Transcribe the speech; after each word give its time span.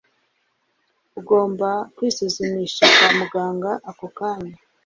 ugomba 1.19 1.69
kwisuzumisha 1.95 2.85
kwa 2.97 3.09
muganga 3.19 3.71
ako 3.89 4.05
kanya 4.17 4.55